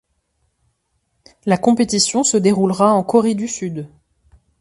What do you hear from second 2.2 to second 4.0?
se déroulera en Corée du Sud.